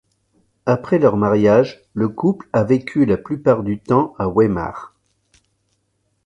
Après 0.65 0.97
leur 0.97 1.15
mariage, 1.15 1.79
le 1.93 2.09
couple 2.09 2.49
a 2.53 2.63
vécu 2.63 3.05
la 3.05 3.17
plupart 3.17 3.61
du 3.61 3.77
temps 3.77 4.15
à 4.17 4.27
Weimar. 4.27 4.95